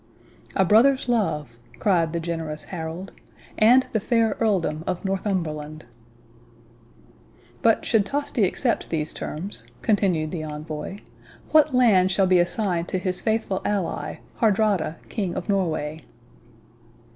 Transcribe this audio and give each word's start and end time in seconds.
"'A 0.55 0.65
brother's 0.65 1.07
love,' 1.07 1.59
cried 1.77 2.11
the 2.11 2.19
generous 2.19 2.63
Harold, 2.73 3.11
'and 3.59 3.85
the 3.91 3.99
fair 3.99 4.35
earldom 4.39 4.83
of 4.87 5.05
Northumberland.' 5.05 5.85
"'But 7.61 7.85
should 7.85 8.03
Tosti 8.03 8.43
accept 8.43 8.89
these 8.89 9.13
terms,' 9.13 9.63
continued 9.83 10.31
the 10.31 10.41
envoy, 10.43 10.97
'what 11.51 11.75
lands 11.75 12.11
shall 12.11 12.25
be 12.25 12.39
assigned 12.39 12.87
to 12.87 12.97
his 12.97 13.21
faithful 13.21 13.61
ally, 13.63 14.15
Hardrada, 14.37 14.95
King 15.07 15.35
of 15.35 15.47
Norway? 15.47 15.99